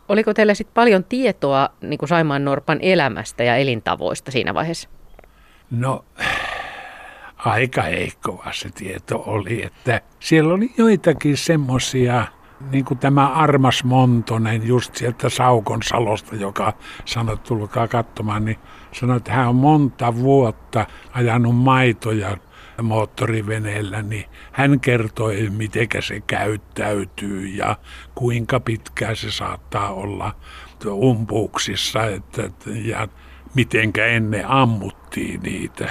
Oliko 0.09 0.33
teillä 0.33 0.53
sitten 0.53 0.73
paljon 0.73 1.03
tietoa 1.03 1.69
niin 1.81 1.97
kuin 1.97 2.09
Saimaan 2.09 2.45
Norpan 2.45 2.79
elämästä 2.81 3.43
ja 3.43 3.55
elintavoista 3.55 4.31
siinä 4.31 4.53
vaiheessa? 4.53 4.89
No, 5.71 6.05
aika 7.37 7.81
heikkoa 7.81 8.47
se 8.51 8.69
tieto 8.69 9.23
oli, 9.25 9.63
että 9.63 10.01
siellä 10.19 10.53
oli 10.53 10.71
joitakin 10.77 11.37
semmoisia, 11.37 12.25
niin 12.71 12.85
kuin 12.85 12.97
tämä 12.97 13.27
Armas 13.27 13.83
Montonen 13.83 14.67
just 14.67 14.95
sieltä 14.95 15.29
Saukon 15.29 15.83
salosta, 15.83 16.35
joka 16.35 16.73
sanoi, 17.05 17.37
tulkaa 17.37 17.87
katsomaan, 17.87 18.45
niin 18.45 18.59
sanoi, 18.91 19.17
että 19.17 19.31
hän 19.31 19.49
on 19.49 19.55
monta 19.55 20.15
vuotta 20.15 20.85
ajanut 21.13 21.55
maitoja 21.55 22.37
moottoriveneellä, 22.84 24.01
niin 24.01 24.25
hän 24.51 24.79
kertoi, 24.79 25.50
miten 25.50 25.88
se 26.00 26.19
käyttäytyy 26.27 27.48
ja 27.48 27.75
kuinka 28.15 28.60
pitkään 28.60 29.15
se 29.15 29.31
saattaa 29.31 29.93
olla 29.93 30.36
umpuuksissa 30.88 32.05
että, 32.05 32.50
ja 32.84 33.07
mitenkä 33.55 34.05
ennen 34.05 34.48
ammuttiin 34.48 35.41
niitä. 35.41 35.89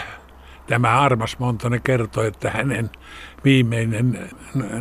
Tämä 0.66 1.00
Armas 1.00 1.38
Montonen 1.38 1.82
kertoi, 1.82 2.26
että 2.26 2.50
hänen 2.50 2.90
viimeinen 3.44 4.30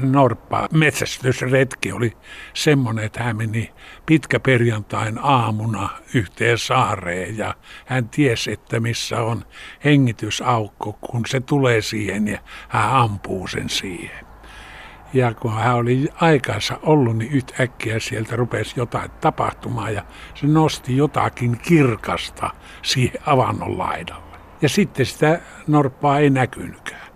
norppa 0.02 0.68
metsästysretki 0.74 1.92
oli 1.92 2.18
semmoinen, 2.54 3.06
että 3.06 3.24
hän 3.24 3.38
meni 3.38 3.72
pitkä 4.06 4.40
perjantain 4.40 5.20
aamuna 5.22 5.90
yhteen 6.14 6.58
saareen 6.58 7.38
ja 7.38 7.56
hän 7.86 8.10
tiesi, 8.10 8.52
että 8.52 8.80
missä 8.80 9.22
on 9.22 9.46
hengitysaukko, 9.84 10.94
kun 10.94 11.22
se 11.28 11.40
tulee 11.40 11.82
siihen 11.82 12.28
ja 12.28 12.40
hän 12.70 12.90
ampuu 12.90 13.48
sen 13.48 13.70
siihen. 13.70 14.26
Ja 15.14 15.34
kun 15.34 15.54
hän 15.54 15.76
oli 15.76 16.08
aikansa 16.16 16.80
ollut, 16.82 17.18
niin 17.18 17.32
yhtäkkiä 17.32 18.00
sieltä 18.00 18.36
rupesi 18.36 18.74
jotain 18.78 19.12
tapahtumaan 19.12 19.94
ja 19.94 20.04
se 20.36 20.48
nosti 20.48 20.98
jotakin 20.98 21.60
kirkasta 21.60 22.50
siihen 22.82 23.22
avannon 23.26 23.78
laidalle. 23.78 24.25
Ja 24.66 24.70
sitten 24.70 25.06
sitä 25.06 25.40
norppaa 25.68 26.20
ei 26.20 26.30
näkynytkään. 26.30 27.08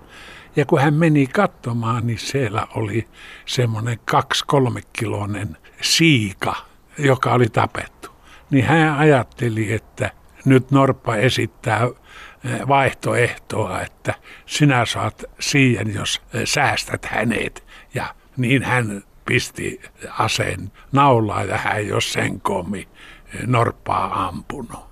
Ja 0.56 0.66
kun 0.66 0.82
hän 0.82 0.94
meni 0.94 1.28
katsomaan, 1.28 2.08
niin 2.08 2.20
siellä 2.20 2.68
oli 2.76 3.08
semmoinen 3.46 4.00
kaksi-kolme 4.06 4.82
kilonen 4.94 5.58
siika, 5.82 6.56
joka 6.98 7.34
oli 7.34 7.50
tapettu. 7.50 8.10
Niin 8.50 8.66
hän 8.66 8.98
ajatteli, 8.98 9.74
että 9.74 10.12
nyt 10.46 10.72
Norppa 10.72 11.16
esittää 11.16 11.84
eh, 11.84 12.68
vaihtoehtoa, 12.68 13.82
että 13.82 14.14
sinä 14.46 14.86
saat 14.86 15.24
siihen, 15.40 15.94
jos 15.94 16.22
eh, 16.34 16.42
säästät 16.46 17.06
hänet. 17.06 17.64
Ja 17.94 18.16
niin 18.38 18.64
hän 18.64 19.04
pisti 19.26 19.82
aseen 20.10 20.72
naulaa 20.92 21.44
ja 21.44 21.58
hän 21.58 21.88
jos 21.88 22.14
sen 22.14 22.42
komi 22.42 22.88
eh, 23.34 23.42
Norppaa 23.48 24.28
ampunut. 24.28 24.90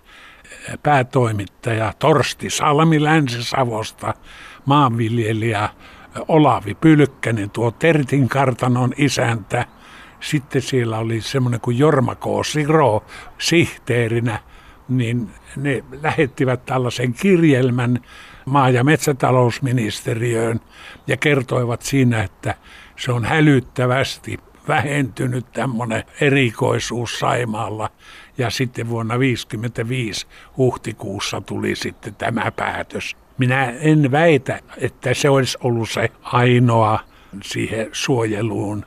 päätoimittaja 0.84 1.94
Torsti 2.00 2.50
Salmi 2.50 3.04
Länsi-Savosta, 3.04 4.14
maanviljelijä 4.66 5.70
Olavi 6.28 6.76
Pylkkänen, 6.76 7.50
tuo 7.50 7.72
Tertin 7.72 8.30
kartanon 8.30 8.94
isäntä. 8.98 9.66
Sitten 10.20 10.62
siellä 10.62 10.98
oli 10.98 11.22
semmoinen 11.22 11.62
kuin 11.62 11.78
Jorma 11.78 12.16
K. 12.16 12.24
Siro 12.46 13.04
sihteerinä, 13.38 14.40
niin 14.90 15.30
ne 15.56 15.84
lähettivät 16.02 16.66
tällaisen 16.66 17.14
kirjelmän 17.14 18.00
maa- 18.46 18.70
ja 18.70 18.84
metsätalousministeriöön 18.84 20.60
ja 21.08 21.18
kertoivat 21.18 21.82
siinä, 21.82 22.24
että 22.24 22.56
se 22.98 23.12
on 23.12 23.26
hälyttävästi 23.26 24.40
vähentynyt 24.68 25.52
tämmöinen 25.52 26.04
erikoisuus 26.22 27.20
Saimaalla. 27.20 27.90
Ja 28.38 28.50
sitten 28.50 28.90
vuonna 28.90 29.14
1955 29.14 30.28
huhtikuussa 30.58 31.42
tuli 31.42 31.76
sitten 31.76 32.16
tämä 32.16 32.52
päätös. 32.56 33.16
Minä 33.38 33.72
en 33.72 34.12
väitä, 34.12 34.60
että 34.78 35.14
se 35.14 35.30
olisi 35.30 35.58
ollut 35.64 35.90
se 35.90 36.10
ainoa 36.22 37.00
siihen 37.44 37.90
suojeluun 37.92 38.86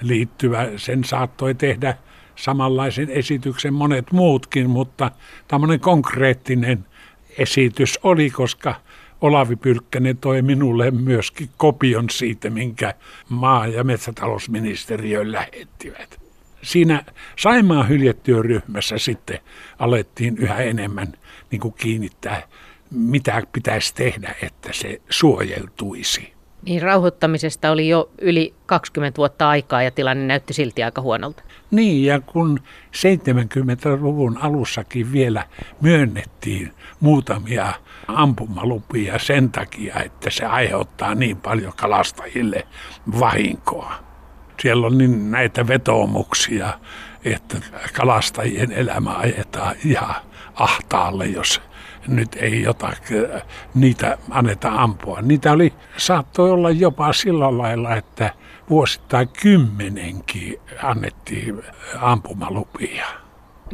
liittyvä. 0.00 0.68
Sen 0.76 1.04
saattoi 1.04 1.54
tehdä 1.54 1.94
samanlaisen 2.36 3.10
esityksen 3.10 3.74
monet 3.74 4.12
muutkin, 4.12 4.70
mutta 4.70 5.10
tämmöinen 5.48 5.80
konkreettinen 5.80 6.84
esitys 7.38 7.98
oli, 8.02 8.30
koska 8.30 8.74
Olavi 9.20 9.56
Pylkkänen 9.56 10.16
toi 10.16 10.42
minulle 10.42 10.90
myöskin 10.90 11.48
kopion 11.56 12.10
siitä, 12.10 12.50
minkä 12.50 12.94
maa- 13.28 13.66
ja 13.66 13.84
metsätalousministeriö 13.84 15.32
lähettivät. 15.32 16.19
Siinä 16.62 17.04
Saimaan 17.38 17.88
hyljetyöryhmässä 17.88 18.98
sitten 18.98 19.38
alettiin 19.78 20.38
yhä 20.38 20.56
enemmän 20.58 21.12
niin 21.50 21.60
kuin 21.60 21.74
kiinnittää, 21.74 22.42
mitä 22.90 23.42
pitäisi 23.52 23.94
tehdä, 23.94 24.34
että 24.42 24.68
se 24.72 25.00
suojeltuisi. 25.10 26.32
Niin 26.62 26.82
rauhoittamisesta 26.82 27.70
oli 27.70 27.88
jo 27.88 28.10
yli 28.20 28.54
20 28.66 29.16
vuotta 29.16 29.48
aikaa 29.48 29.82
ja 29.82 29.90
tilanne 29.90 30.26
näytti 30.26 30.52
silti 30.52 30.82
aika 30.82 31.02
huonolta. 31.02 31.42
Niin, 31.70 32.04
ja 32.04 32.20
kun 32.20 32.60
70-luvun 32.96 34.38
alussakin 34.38 35.12
vielä 35.12 35.46
myönnettiin 35.80 36.72
muutamia 37.00 37.72
ampumalupia 38.08 39.18
sen 39.18 39.50
takia, 39.50 39.94
että 40.04 40.30
se 40.30 40.44
aiheuttaa 40.44 41.14
niin 41.14 41.36
paljon 41.36 41.72
kalastajille 41.76 42.66
vahinkoa. 43.20 44.09
Siellä 44.60 44.86
on 44.86 44.98
niin 44.98 45.30
näitä 45.30 45.66
vetoomuksia, 45.66 46.68
että 47.24 47.56
kalastajien 47.96 48.72
elämä 48.72 49.14
ajetaan 49.14 49.76
ihan 49.84 50.14
ahtaalle, 50.54 51.26
jos 51.26 51.62
nyt 52.08 52.36
ei 52.36 52.62
jotakin, 52.62 53.28
niitä 53.74 54.18
anneta 54.30 54.72
ampua. 54.72 55.22
Niitä 55.22 55.52
oli, 55.52 55.72
saattoi 55.96 56.50
olla 56.50 56.70
jopa 56.70 57.12
sillä 57.12 57.58
lailla, 57.58 57.96
että 57.96 58.34
vuosittain 58.70 59.28
kymmenenkin 59.42 60.60
annettiin 60.82 61.62
ampumalupia. 62.00 63.06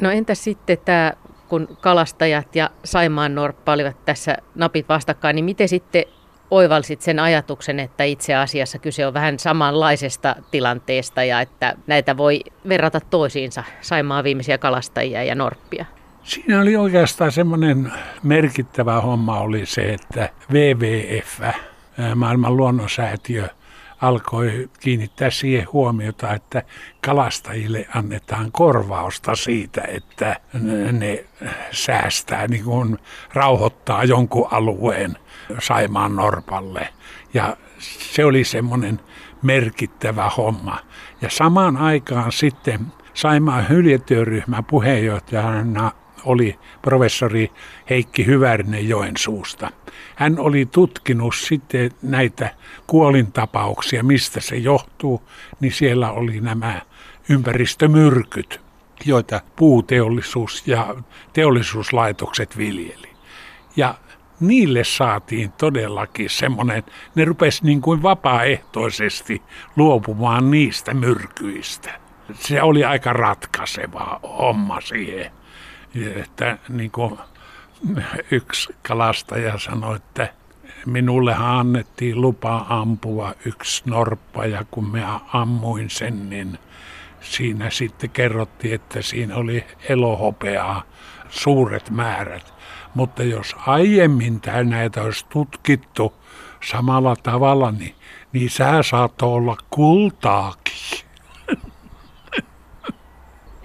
No 0.00 0.10
entä 0.10 0.34
sitten 0.34 0.78
tämä, 0.84 1.12
kun 1.48 1.76
kalastajat 1.80 2.56
ja 2.56 2.70
Saimaan 2.84 3.34
Norppa 3.34 3.72
olivat 3.72 4.04
tässä 4.04 4.36
napit 4.54 4.88
vastakkain, 4.88 5.36
niin 5.36 5.44
miten 5.44 5.68
sitten 5.68 6.04
oivalsit 6.50 7.00
sen 7.00 7.18
ajatuksen, 7.18 7.80
että 7.80 8.04
itse 8.04 8.34
asiassa 8.34 8.78
kyse 8.78 9.06
on 9.06 9.14
vähän 9.14 9.38
samanlaisesta 9.38 10.36
tilanteesta 10.50 11.24
ja 11.24 11.40
että 11.40 11.76
näitä 11.86 12.16
voi 12.16 12.40
verrata 12.68 13.00
toisiinsa, 13.00 13.64
Saimaan 13.80 14.24
viimeisiä 14.24 14.58
kalastajia 14.58 15.24
ja 15.24 15.34
Norppia? 15.34 15.84
Siinä 16.22 16.60
oli 16.60 16.76
oikeastaan 16.76 17.32
semmoinen 17.32 17.92
merkittävä 18.22 19.00
homma 19.00 19.40
oli 19.40 19.66
se, 19.66 19.92
että 19.92 20.28
WWF, 20.52 21.40
maailman 22.14 22.56
luonnonsäätiö, 22.56 23.48
alkoi 24.00 24.70
kiinnittää 24.80 25.30
siihen 25.30 25.66
huomiota, 25.72 26.34
että 26.34 26.62
kalastajille 27.00 27.86
annetaan 27.94 28.52
korvausta 28.52 29.34
siitä, 29.36 29.82
että 29.88 30.40
ne 30.92 31.24
säästää, 31.70 32.46
niin 32.46 32.64
kuin 32.64 32.98
rauhoittaa 33.32 34.04
jonkun 34.04 34.48
alueen 34.50 35.16
Saimaan 35.58 36.16
Norpalle. 36.16 36.88
Ja 37.34 37.56
se 37.78 38.24
oli 38.24 38.44
semmoinen 38.44 39.00
merkittävä 39.42 40.30
homma. 40.36 40.78
Ja 41.20 41.30
samaan 41.30 41.76
aikaan 41.76 42.32
sitten 42.32 42.80
Saimaan 43.14 43.68
hyljetyöryhmän 43.68 44.64
puheenjohtajana 44.64 45.92
oli 46.24 46.58
professori 46.82 47.50
Heikki 47.90 48.26
Hyvärinen 48.26 48.88
Joensuusta. 48.88 49.70
Hän 50.14 50.38
oli 50.38 50.66
tutkinut 50.66 51.34
sitten 51.34 51.90
näitä 52.02 52.50
kuolintapauksia, 52.86 54.02
mistä 54.02 54.40
se 54.40 54.56
johtuu, 54.56 55.22
niin 55.60 55.72
siellä 55.72 56.10
oli 56.10 56.40
nämä 56.40 56.80
ympäristömyrkyt, 57.28 58.60
joita 59.04 59.40
puuteollisuus 59.56 60.66
ja 60.66 60.94
teollisuuslaitokset 61.32 62.58
viljeli. 62.58 63.08
Ja 63.76 63.94
niille 64.40 64.84
saatiin 64.84 65.52
todellakin 65.52 66.30
semmoinen, 66.30 66.82
ne 67.14 67.24
rupesi 67.24 67.64
niin 67.64 67.80
kuin 67.80 68.02
vapaaehtoisesti 68.02 69.42
luopumaan 69.76 70.50
niistä 70.50 70.94
myrkyistä. 70.94 72.00
Se 72.34 72.62
oli 72.62 72.84
aika 72.84 73.12
ratkaiseva 73.12 74.20
homma 74.22 74.80
siihen 74.80 75.30
että 76.04 76.58
niin 76.68 76.90
kuin 76.90 77.18
yksi 78.30 78.74
kalastaja 78.82 79.58
sanoi, 79.58 79.96
että 79.96 80.28
minulle 80.86 81.34
annettiin 81.38 82.20
lupa 82.20 82.66
ampua 82.68 83.34
yksi 83.44 83.82
norppa 83.86 84.46
ja 84.46 84.64
kun 84.70 84.90
mä 84.90 85.20
ammuin 85.32 85.90
sen, 85.90 86.30
niin 86.30 86.58
siinä 87.20 87.70
sitten 87.70 88.10
kerrottiin, 88.10 88.74
että 88.74 89.02
siinä 89.02 89.36
oli 89.36 89.64
elohopeaa 89.88 90.82
suuret 91.28 91.90
määrät. 91.90 92.54
Mutta 92.94 93.22
jos 93.22 93.56
aiemmin 93.66 94.40
näitä 94.64 95.02
olisi 95.02 95.26
tutkittu 95.28 96.14
samalla 96.64 97.16
tavalla, 97.16 97.70
niin, 97.70 97.94
niin 98.32 98.50
sää 98.50 98.82
saattoi 98.82 99.32
olla 99.32 99.56
kultaakin. 99.70 101.05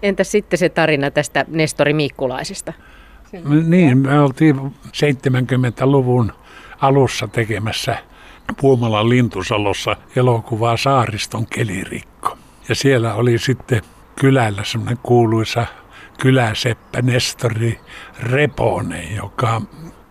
Entä 0.01 0.23
sitten 0.23 0.59
se 0.59 0.69
tarina 0.69 1.11
tästä 1.11 1.45
Nestori 1.47 1.93
Miikkulaisesta? 1.93 2.73
Niin, 3.67 3.97
me 3.97 4.19
oltiin 4.19 4.55
70-luvun 4.87 6.33
alussa 6.81 7.27
tekemässä 7.27 7.97
Puumalan 8.61 9.09
lintusalossa 9.09 9.95
elokuvaa 10.15 10.77
Saariston 10.77 11.45
kelirikko. 11.45 12.37
Ja 12.69 12.75
siellä 12.75 13.13
oli 13.13 13.37
sitten 13.37 13.81
kylällä 14.19 14.63
semmoinen 14.63 14.97
kuuluisa 15.03 15.65
kyläseppä 16.19 17.01
Nestori 17.01 17.79
Reponen, 18.19 19.15
joka 19.15 19.61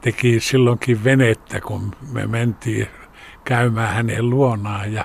teki 0.01 0.41
silloinkin 0.41 1.05
venettä, 1.05 1.61
kun 1.61 1.93
me 2.13 2.27
mentiin 2.27 2.87
käymään 3.45 3.95
hänen 3.95 4.31
luonaan 4.31 4.93
ja 4.93 5.05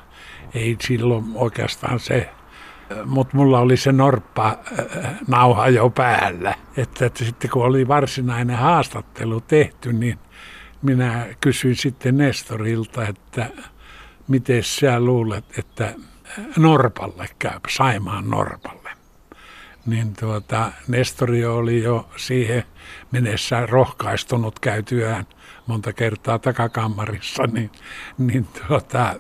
ei 0.53 0.77
silloin 0.81 1.25
oikeastaan 1.35 1.99
se 1.99 2.29
mutta 3.05 3.37
mulla 3.37 3.59
oli 3.59 3.77
se 3.77 3.91
norppa 3.91 4.47
äh, 4.79 5.11
nauha 5.27 5.69
jo 5.69 5.89
päällä. 5.89 6.55
Että, 6.77 7.05
että 7.05 7.25
sitten 7.25 7.49
kun 7.49 7.65
oli 7.65 7.87
varsinainen 7.87 8.57
haastattelu 8.57 9.41
tehty, 9.41 9.93
niin 9.93 10.19
minä 10.81 11.25
kysyin 11.41 11.75
sitten 11.75 12.17
Nestorilta, 12.17 13.07
että 13.07 13.49
miten 14.27 14.63
sä 14.63 14.99
luulet, 14.99 15.59
että 15.59 15.93
Norpalle 16.57 17.27
käy, 17.39 17.59
Saimaan 17.69 18.29
Norpalle. 18.29 18.89
Niin 19.85 20.13
tuota, 20.19 20.71
Nestori 20.87 21.45
oli 21.45 21.83
jo 21.83 22.09
siihen 22.15 22.63
mennessä 23.11 23.65
rohkaistunut 23.65 24.59
käytyään 24.59 25.25
monta 25.67 25.93
kertaa 25.93 26.39
takakammarissa, 26.39 27.43
niin, 27.47 27.71
niin 28.17 28.47
tuota, 28.67 29.15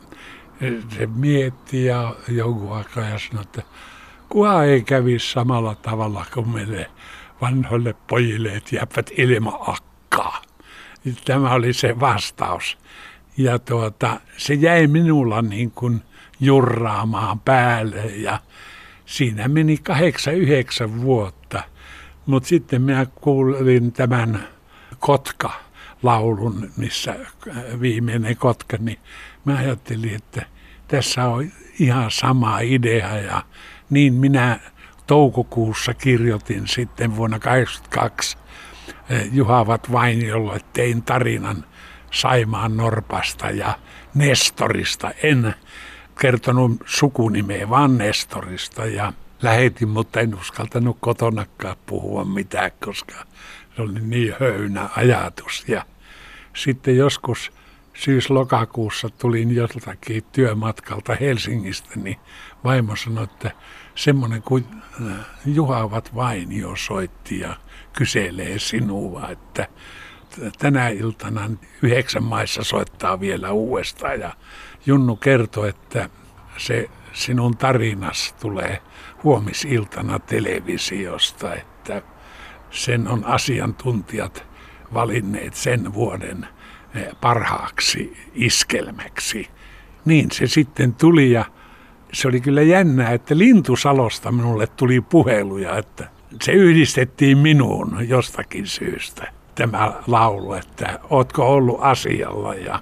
se 0.97 1.05
mietti 1.05 1.85
ja 1.85 2.15
jonkun 2.27 2.77
aikaa 2.77 3.03
ja 3.03 3.19
sanoi, 3.19 3.43
että 3.43 3.61
kuka 4.29 4.63
ei 4.63 4.81
kävisi 4.83 5.31
samalla 5.31 5.75
tavalla 5.75 6.25
kuin 6.33 6.49
meille 6.49 6.91
vanhoille 7.41 7.95
pojille, 8.07 8.49
että 8.49 8.75
jäävät 8.75 9.11
ilman 9.17 9.59
akkaa. 9.67 10.41
Tämä 11.25 11.53
oli 11.53 11.73
se 11.73 11.99
vastaus. 11.99 12.77
Ja 13.37 13.59
tuota, 13.59 14.19
se 14.37 14.53
jäi 14.53 14.87
minulla 14.87 15.41
niin 15.41 15.71
kuin 15.71 16.01
jurraamaan 16.39 17.39
päälle 17.39 18.05
ja 18.05 18.39
siinä 19.05 19.47
meni 19.47 19.77
kahdeksan, 19.77 20.33
yhdeksän 20.33 21.01
vuotta. 21.01 21.63
Mutta 22.25 22.49
sitten 22.49 22.81
minä 22.81 23.05
kuulin 23.05 23.91
tämän 23.91 24.47
Kotka-laulun, 24.99 26.71
missä 26.77 27.15
viimeinen 27.81 28.37
Kotka, 28.37 28.77
niin 28.79 28.99
mä 29.45 29.57
ajattelin, 29.57 30.15
että 30.15 30.45
tässä 30.87 31.25
on 31.25 31.51
ihan 31.79 32.11
sama 32.11 32.59
idea 32.59 33.17
ja 33.17 33.43
niin 33.89 34.13
minä 34.13 34.59
toukokuussa 35.07 35.93
kirjoitin 35.93 36.67
sitten 36.67 37.15
vuonna 37.15 37.39
1982 37.39 38.37
eh, 39.09 39.29
Juhavat 39.33 39.91
Vainiolle 39.91 40.59
tein 40.73 41.03
tarinan 41.03 41.65
Saimaan 42.11 42.77
Norpasta 42.77 43.49
ja 43.49 43.79
Nestorista. 44.13 45.11
En 45.23 45.55
kertonut 46.21 46.83
sukunimeä, 46.85 47.69
vaan 47.69 47.97
Nestorista 47.97 48.85
ja 48.85 49.13
lähetin, 49.41 49.89
mutta 49.89 50.19
en 50.19 50.35
uskaltanut 50.35 50.97
kotonakaan 50.99 51.77
puhua 51.85 52.25
mitään, 52.25 52.71
koska 52.85 53.15
se 53.75 53.81
oli 53.81 53.99
niin 53.99 54.35
höynä 54.39 54.89
ajatus. 54.95 55.65
Ja 55.67 55.85
sitten 56.55 56.97
joskus 56.97 57.51
syys-lokakuussa 57.95 59.09
tulin 59.09 59.55
joltakin 59.55 60.23
työmatkalta 60.31 61.15
Helsingistä, 61.15 61.89
niin 61.95 62.17
vaimo 62.63 62.95
sanoi, 62.95 63.23
että 63.23 63.51
semmoinen 63.95 64.41
kuin 64.41 64.65
äh, 65.07 65.15
Juhavat 65.45 66.15
Vainio 66.15 66.75
soitti 66.75 67.39
ja 67.39 67.55
kyselee 67.93 68.59
sinua, 68.59 69.29
että 69.29 69.67
tänä 70.59 70.89
iltana 70.89 71.49
yhdeksän 71.81 72.23
maissa 72.23 72.63
soittaa 72.63 73.19
vielä 73.19 73.51
uudestaan. 73.51 74.19
Ja 74.19 74.33
Junnu 74.85 75.15
kertoi, 75.15 75.69
että 75.69 76.09
se 76.57 76.89
sinun 77.13 77.57
tarinas 77.57 78.35
tulee 78.41 78.81
huomisiltana 79.23 80.19
televisiosta, 80.19 81.55
että 81.55 82.01
sen 82.71 83.07
on 83.07 83.25
asiantuntijat 83.25 84.45
valinneet 84.93 85.53
sen 85.53 85.93
vuoden 85.93 86.47
parhaaksi 87.21 88.17
iskelmäksi. 88.33 89.47
Niin 90.05 90.31
se 90.31 90.47
sitten 90.47 90.93
tuli 90.93 91.31
ja 91.31 91.45
se 92.13 92.27
oli 92.27 92.41
kyllä 92.41 92.61
jännää, 92.61 93.11
että 93.11 93.37
Lintusalosta 93.37 94.31
minulle 94.31 94.67
tuli 94.67 95.01
puheluja, 95.01 95.77
että 95.77 96.09
se 96.41 96.51
yhdistettiin 96.51 97.37
minuun 97.37 97.97
jostakin 98.09 98.67
syystä 98.67 99.31
tämä 99.55 99.93
laulu, 100.07 100.53
että 100.53 100.99
ootko 101.09 101.53
ollut 101.53 101.77
asialla 101.81 102.55
ja 102.55 102.79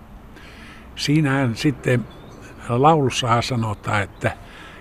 siinähän 0.95 1.55
sitten 1.55 2.05
laulussa 2.69 3.41
sanotaan, 3.41 4.03
että 4.03 4.31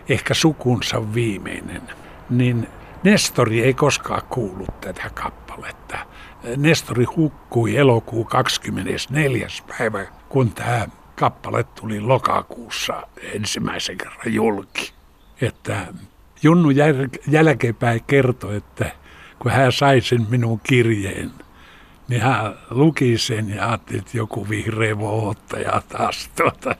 ehkä 0.08 0.34
sukunsa 0.34 1.14
viimeinen, 1.14 1.82
niin 2.30 2.68
Nestori 3.04 3.62
ei 3.62 3.74
koskaan 3.74 4.22
kuullut 4.30 4.80
tätä 4.80 5.10
kappaletta. 5.14 5.98
Nestori 6.56 7.04
hukkui 7.04 7.76
elokuu 7.76 8.24
24. 8.24 9.46
päivä, 9.78 10.06
kun 10.28 10.52
tämä 10.52 10.86
kappale 11.16 11.64
tuli 11.64 12.00
lokakuussa 12.00 13.02
ensimmäisen 13.22 13.98
kerran 13.98 14.34
julki. 14.34 14.92
Että 15.40 15.86
Junnu 16.42 16.70
jälkeenpäin 17.26 18.04
kertoi, 18.06 18.56
että 18.56 18.90
kun 19.38 19.50
hän 19.50 19.72
sai 19.72 20.00
sen 20.00 20.26
minun 20.30 20.60
kirjeen, 20.60 21.30
niin 22.08 22.22
hän 22.22 22.54
luki 22.70 23.18
sen 23.18 23.50
ja 23.50 23.68
ajatteli, 23.68 23.98
että 23.98 24.16
joku 24.16 24.48
vihreä 24.48 24.98
vohottaja 24.98 25.82
taas 25.88 26.30
tuota. 26.36 26.76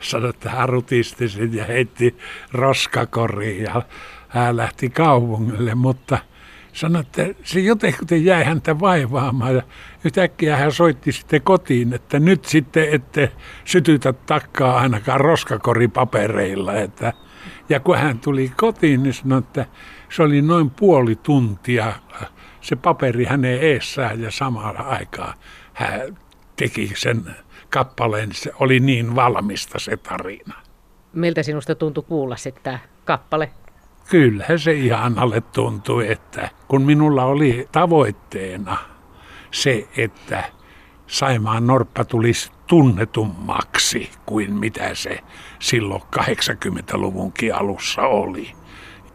Sanoi, 0.00 0.30
että 0.30 0.50
hän 0.50 0.68
rutisti 0.68 1.28
sen 1.28 1.54
ja 1.54 1.64
heitti 1.64 2.18
roskakoriin 2.52 3.62
ja 3.62 3.82
hän 4.28 4.56
lähti 4.56 4.90
kaupungille, 4.90 5.74
mutta 5.74 6.18
sanoi, 6.72 7.00
että 7.00 7.26
se 7.44 7.60
jotenkin 7.60 8.24
jäi 8.24 8.44
häntä 8.44 8.80
vaivaamaan 8.80 9.54
ja 9.54 9.62
yhtäkkiä 10.04 10.56
hän 10.56 10.72
soitti 10.72 11.12
sitten 11.12 11.42
kotiin, 11.42 11.92
että 11.92 12.18
nyt 12.18 12.44
sitten 12.44 12.88
ette 12.92 13.32
sytytä 13.64 14.12
takkaa 14.12 14.78
ainakaan 14.78 15.20
roskakoripapereilla. 15.20 16.74
Että, 16.74 17.12
ja 17.68 17.80
kun 17.80 17.98
hän 17.98 18.18
tuli 18.18 18.52
kotiin, 18.56 19.02
niin 19.02 19.14
sanoi, 19.14 19.38
että 19.38 19.66
se 20.10 20.22
oli 20.22 20.42
noin 20.42 20.70
puoli 20.70 21.16
tuntia 21.16 21.92
se 22.60 22.76
paperi 22.76 23.24
hänen 23.24 23.60
eessään 23.60 24.20
ja 24.20 24.30
samalla 24.30 24.80
aikaa 24.80 25.34
hän 25.72 26.18
teki 26.56 26.92
sen 26.96 27.36
kappaleen. 27.70 28.32
Se 28.32 28.52
oli 28.60 28.80
niin 28.80 29.14
valmista 29.14 29.78
se 29.78 29.96
tarina. 29.96 30.54
Miltä 31.12 31.42
sinusta 31.42 31.74
tuntui 31.74 32.04
kuulla 32.08 32.36
sitten 32.36 32.78
kappale? 33.04 33.50
Kyllähän 34.08 34.58
se 34.58 34.72
ihanalle 34.72 35.40
tuntui, 35.40 36.12
että 36.12 36.50
kun 36.68 36.82
minulla 36.82 37.24
oli 37.24 37.68
tavoitteena 37.72 38.76
se, 39.50 39.88
että 39.96 40.44
Saimaan 41.06 41.66
Norppa 41.66 42.04
tulisi 42.04 42.52
tunnetummaksi 42.66 44.10
kuin 44.26 44.54
mitä 44.54 44.94
se 44.94 45.18
silloin 45.58 46.02
80-luvunkin 46.18 47.54
alussa 47.54 48.02
oli. 48.02 48.52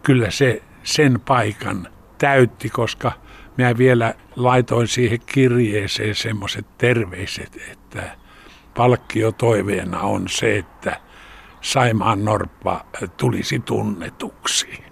Kyllä 0.04 0.32
se 0.32 0.62
sen 0.84 1.20
paikan 1.20 1.88
täytti, 2.18 2.70
koska 2.70 3.12
minä 3.58 3.78
vielä 3.78 4.14
laitoin 4.36 4.88
siihen 4.88 5.20
kirjeeseen 5.26 6.16
semmoiset 6.16 6.78
terveiset, 6.78 7.58
että 7.72 8.04
palkkio 8.76 9.32
toiveena 9.32 10.00
on 10.00 10.28
se, 10.28 10.58
että 10.58 11.02
Saimaan 11.68 12.26
Norppa 12.26 12.86
tulisi 13.18 13.60
tunnetuksi. 13.60 14.87